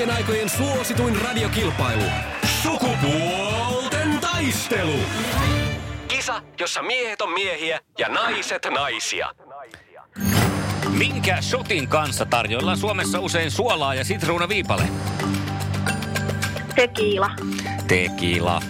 kaikkien 0.00 0.16
aikojen 0.16 0.48
suosituin 0.48 1.20
radiokilpailu. 1.22 2.02
Sukupuolten 2.62 4.18
taistelu. 4.20 5.00
Kisa, 6.08 6.42
jossa 6.60 6.82
miehet 6.82 7.20
on 7.20 7.32
miehiä 7.32 7.80
ja 7.98 8.08
naiset 8.08 8.66
naisia. 8.74 9.30
Minkä 10.88 11.40
shotin 11.40 11.88
kanssa 11.88 12.26
tarjoillaan 12.26 12.78
Suomessa 12.78 13.20
usein 13.20 13.50
suolaa 13.50 13.94
ja 13.94 14.04
sitruunaviipale? 14.04 14.88
Tekiila. 16.74 17.30
Tequila. 17.88 18.62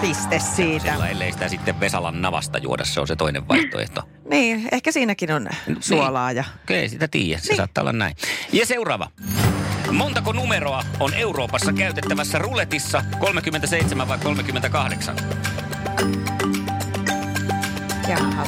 Piste 0.00 0.38
siitä. 0.38 0.92
Sillä 0.92 1.08
ellei 1.08 1.32
sitä 1.32 1.48
sitten 1.48 1.80
Vesalan 1.80 2.22
navasta 2.22 2.58
juoda, 2.58 2.84
se 2.84 3.00
on 3.00 3.06
se 3.06 3.16
toinen 3.16 3.48
vaihtoehto. 3.48 4.02
Niin, 4.30 4.68
ehkä 4.72 4.92
siinäkin 4.92 5.32
on 5.32 5.48
suolaa 5.80 6.32
ja... 6.32 6.44
Okei, 6.62 6.88
sitä 6.88 7.08
tiedä. 7.08 7.40
Se 7.42 7.56
saattaa 7.56 7.82
olla 7.82 7.92
näin. 7.92 8.16
Ja 8.52 8.66
seuraava. 8.66 9.10
Montako 9.92 10.32
numeroa 10.32 10.82
on 11.00 11.14
Euroopassa 11.14 11.72
käytettävässä 11.72 12.38
ruletissa? 12.38 13.02
37 13.18 14.08
vai 14.08 14.18
38? 14.18 15.16
Jaha. 18.08 18.46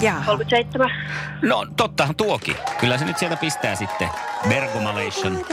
Jaha. 0.00 0.24
37. 0.26 0.90
No 1.42 1.66
tottahan 1.76 2.16
tuokin. 2.16 2.54
Kyllä 2.80 2.98
se 2.98 3.04
nyt 3.04 3.18
sieltä 3.18 3.36
pistää 3.36 3.74
sitten 3.74 4.08
Bergomalation 4.48 5.44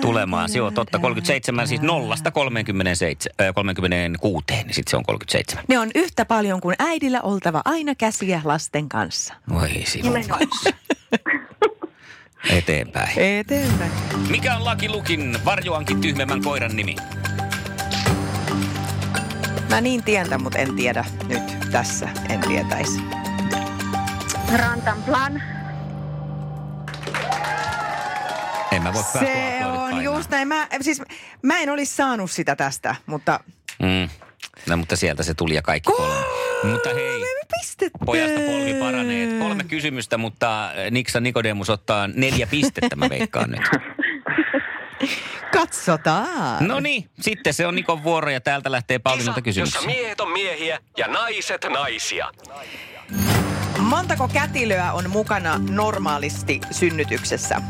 tulemaan. 0.00 0.48
Se 0.48 0.62
on 0.62 0.74
totta 0.74 0.98
37, 0.98 1.68
siis 1.68 1.80
nollasta 1.80 2.30
37, 2.30 3.16
äh, 3.40 3.54
36, 3.54 4.44
niin 4.48 4.74
sitten 4.74 4.90
se 4.90 4.96
on 4.96 5.04
37. 5.04 5.64
Ne 5.68 5.78
on 5.78 5.90
yhtä 5.94 6.24
paljon 6.24 6.60
kuin 6.60 6.76
äidillä 6.78 7.20
oltava 7.20 7.62
aina 7.64 7.94
käsiä 7.94 8.40
lasten 8.44 8.88
kanssa. 8.88 9.34
Voi 9.52 9.82
sinun 9.84 10.12
kanssa. 10.28 10.70
Eteenpäin. 12.48 13.18
Eteenpäin. 13.18 13.90
Mikä 14.30 14.56
on 14.56 14.64
Lucky 14.64 14.88
Lukin 14.88 15.38
varjoankin 15.44 16.00
tyhmemmän 16.00 16.42
koiran 16.42 16.76
nimi? 16.76 16.96
Mä 19.70 19.80
niin 19.80 20.04
tiedän, 20.04 20.42
mutta 20.42 20.58
en 20.58 20.76
tiedä 20.76 21.04
nyt 21.28 21.42
tässä. 21.72 22.08
En 22.28 22.40
tietäisi. 22.40 23.00
Rantanplan. 24.56 25.42
En 28.72 28.82
mä 28.82 28.92
voi 28.92 29.02
Se 29.02 29.60
on 29.64 30.04
just 30.04 30.30
näin. 30.30 30.48
Mä, 30.48 30.68
siis, 30.80 31.02
mä 31.42 31.58
en 31.58 31.70
olisi 31.70 31.94
saanut 31.96 32.30
sitä 32.30 32.56
tästä, 32.56 32.94
mutta... 33.06 33.40
Mm. 33.78 34.08
No 34.66 34.76
mutta 34.76 34.96
sieltä 34.96 35.22
se 35.22 35.34
tuli 35.34 35.54
ja 35.54 35.62
kaikki 35.62 35.92
kolme. 35.92 36.24
Mutta 36.64 36.88
hei, 36.94 37.24
pistettä. 37.60 37.98
pojasta 38.06 38.40
polvi 38.40 38.74
paranee. 38.74 39.38
Kolme 39.38 39.64
kysymystä, 39.64 40.18
mutta 40.18 40.70
Niksa 40.90 41.20
Nikodemus 41.20 41.70
ottaa 41.70 42.08
neljä 42.08 42.46
pistettä, 42.46 42.96
mä 42.96 43.08
veikkaan 43.10 43.50
nyt. 43.50 43.60
Katsotaan. 45.58 46.68
No 46.68 46.80
niin, 46.80 47.10
sitten 47.20 47.54
se 47.54 47.66
on 47.66 47.74
Nikon 47.74 48.02
vuoro 48.04 48.30
ja 48.30 48.40
täältä 48.40 48.70
lähtee 48.72 48.98
Pauliinalta 48.98 49.42
Kisa, 49.42 49.60
jossa 49.60 49.78
kysymyksiä. 49.78 50.02
miehet 50.02 50.20
on 50.20 50.30
miehiä 50.32 50.78
ja 50.96 51.08
naiset 51.08 51.66
naisia. 51.72 52.30
Montako 53.78 54.28
kätilöä 54.28 54.92
on 54.92 55.10
mukana 55.10 55.60
normaalisti 55.70 56.60
synnytyksessä? 56.70 57.62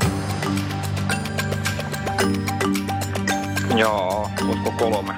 Joo, 3.76 4.30
olisiko 4.48 4.70
kolme? 4.78 5.14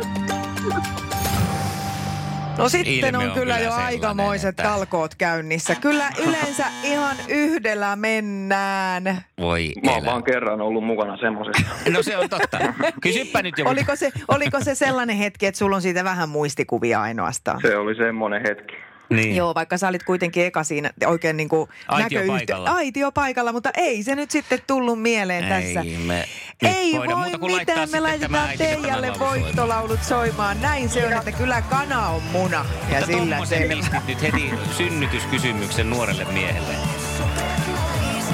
No 2.59 2.69
sitten 2.69 2.95
Ilme 2.95 3.09
on, 3.09 3.15
on 3.17 3.21
kyllä 3.23 3.35
kyllä 3.35 3.55
jo 3.59 3.61
sellainen, 3.63 3.87
aikamoiset 3.87 4.49
että- 4.49 4.63
talkoot 4.63 5.15
käynnissä. 5.15 5.75
Kyllä 5.75 6.11
yleensä 6.27 6.65
ihan 6.83 7.17
yhdellä 7.29 7.97
mennään. 7.97 9.25
Voi 9.41 9.73
Mä 9.85 9.91
oon 9.93 10.05
vaan 10.05 10.25
kerran 10.25 10.61
ollut 10.61 10.85
mukana 10.85 11.17
semmosessa. 11.17 11.67
No 11.91 12.03
se 12.03 12.17
on 12.17 12.29
totta. 12.31 12.59
Kysyppä 13.01 13.43
nyt 13.43 13.55
joku. 13.59 13.71
Oliko 13.71 13.97
se, 13.97 14.13
oliko 14.29 14.61
se 14.61 14.75
sellainen 14.75 15.17
hetki, 15.17 15.47
että 15.47 15.59
sulla 15.59 15.77
on 15.77 15.83
siitä 15.83 16.05
vähän 16.05 16.29
muistikuvia 16.29 17.03
ainoastaan? 17.03 17.61
Se 17.61 17.77
oli 17.77 17.95
semmonen 17.95 18.43
hetki. 18.49 18.75
Niin. 19.11 19.37
Joo, 19.37 19.55
vaikka 19.55 19.79
sä 19.79 19.89
olit 19.89 20.03
kuitenkin 20.03 20.45
eka 20.47 20.65
siinä 20.65 20.91
oikein 21.07 21.37
niin 21.37 21.49
kuin 21.49 21.69
Aitiopaikalla. 21.89 22.71
aitiopaikalla, 22.71 23.53
mutta 23.53 23.71
ei 23.77 24.03
se 24.03 24.15
nyt 24.15 24.31
sitten 24.31 24.59
tullut 24.67 25.03
mieleen 25.03 25.45
tässä. 25.49 25.81
Ei 25.81 25.97
me 26.07 26.15
nyt 26.19 26.29
Ei 26.63 26.93
voida 26.99 27.13
voi 27.15 27.23
muuta 27.23 27.39
kuin 27.39 27.57
mitään, 27.57 27.91
me 27.91 28.01
laitetaan 28.01 28.49
Teijalle 28.59 29.13
voittolaulut 29.19 30.03
soimaan. 30.03 30.61
Näin 30.61 30.89
se 30.91 31.07
on, 31.07 31.13
että 31.13 31.33
kyllä 31.33 31.63
kana 31.63 32.09
on 32.09 32.23
muna. 32.23 32.65
Ja 32.89 32.99
Mutta 33.01 33.07
sillä 33.07 33.45
selvä. 33.45 34.03
nyt 34.09 34.23
heti 34.23 34.55
synnytyskysymyksen 34.77 35.91
nuorelle 35.91 36.25
miehelle. 36.25 36.75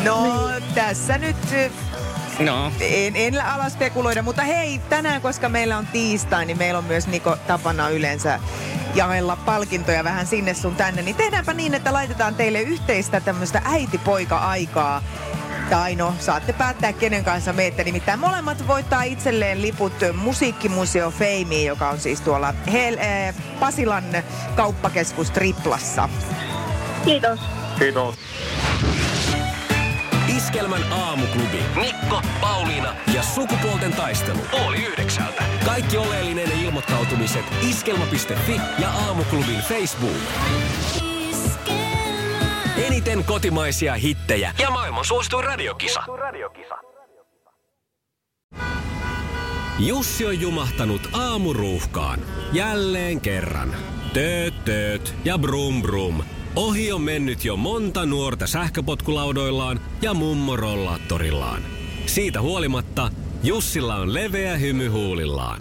No, 0.05 0.51
tässä 0.75 1.19
nyt 1.19 1.37
No, 2.39 2.73
en, 2.81 3.17
en 3.17 3.45
ala 3.45 3.69
spekuloida, 3.69 4.23
mutta 4.23 4.43
hei, 4.43 4.81
tänään, 4.89 5.23
koska 5.23 5.49
meillä 5.49 5.79
on 5.79 5.87
tiistai, 5.87 6.47
niin 6.47 6.59
meillä 6.59 6.79
on 6.79 6.85
myös 6.85 7.07
Niko 7.07 7.37
tapana 7.47 7.89
yleensä 7.89 8.41
jaella 8.95 9.37
palkintoja 9.37 10.05
vähän 10.05 10.27
sinne 10.27 10.55
sun 10.55 10.77
tänne. 10.77 11.03
Niin 11.03 11.17
tehdäänpä 11.17 11.55
niin, 11.55 11.75
että 11.75 11.93
laitetaan 11.93 12.35
teille 12.35 12.61
yhteistä 12.61 13.21
tämmöistä 13.21 13.63
äiti-poika-aikaa. 13.65 15.03
Tai 15.71 15.95
no, 15.95 16.15
saatte 16.19 16.53
päättää 16.53 16.93
kenen 16.93 17.25
kanssa 17.25 17.53
meette. 17.53 17.85
Nimittäin 17.85 18.21
molemmat 18.21 18.67
voittaa 18.67 19.03
itselleen 19.03 19.63
liput 19.63 19.93
Musiikkimuseo 20.17 21.11
Feimiin, 21.11 21.67
joka 21.67 21.89
on 21.91 22.01
siis 22.01 22.21
tuolla 22.21 22.55
Hel- 22.67 22.99
äh, 22.99 23.35
Pasilan 23.61 24.05
kauppakeskus 24.57 25.31
Triplassa. 25.31 26.09
Kiitos. 27.05 27.41
Kiitos. 27.79 28.15
Iskelmän 30.37 30.93
aamuklubi. 30.93 31.63
Mikko, 31.75 32.23
Pauliina 32.41 32.95
ja 33.15 33.23
sukupuolten 33.23 33.93
taistelu. 33.93 34.41
Oli 34.67 34.85
yhdeksältä. 34.87 35.45
Kaikki 35.65 35.97
oleellinen 35.97 36.53
ilmoittautumiset 36.53 37.45
iskelma.fi 37.69 38.61
ja 38.79 38.91
aamuklubin 38.91 39.61
Facebook. 39.69 40.17
Eniten 42.87 43.25
kotimaisia 43.25 43.95
hittejä 43.95 44.55
ja 44.59 44.71
maailman 44.71 45.05
suosituin 45.05 45.45
radiokisa. 45.45 46.03
Jussi 49.79 50.27
on 50.27 50.41
jumahtanut 50.41 51.09
aamuruuhkaan. 51.13 52.21
Jälleen 52.53 53.21
kerran. 53.21 53.77
Tööt, 54.13 54.65
tööt 54.65 55.15
ja 55.25 55.39
brum 55.39 55.83
brum. 55.83 56.23
Ohi 56.57 56.93
on 56.93 57.03
mennyt 57.03 57.45
jo 57.45 57.57
monta 57.57 58.07
nuorta 58.07 58.47
sähköpotkulaudoillaan 58.47 59.81
ja 60.03 60.15
mummorollaattorillaan. 60.15 61.63
Siitä 62.07 62.41
huolimatta 62.41 63.11
Jussilla 63.43 63.97
on 63.97 64.15
leveä 64.15 64.57
hymy 64.57 64.89
huulillaan. 64.89 65.61